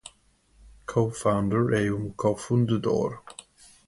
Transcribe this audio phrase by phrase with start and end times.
[0.87, 3.21] Cofounder é um co-fundador.